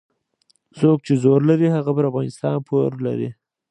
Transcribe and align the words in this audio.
څوک 0.77 0.97
چې 1.07 1.13
زور 1.23 1.39
لري 1.49 1.67
هغه 1.75 1.91
پر 1.97 2.03
افغانستان 2.11 2.55
پور 2.67 2.91
لري. 3.05 3.29